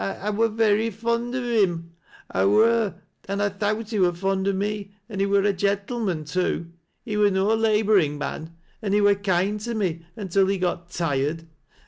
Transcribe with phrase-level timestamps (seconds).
[0.03, 1.91] I— 1 wur very fond o' him—
[2.31, 6.25] I wur, an' I thowt he wur fond o me, an' he wur a gentleman
[6.25, 6.71] too.
[7.05, 11.45] He were no laboring man, an he vrur kind to me, until he got tired.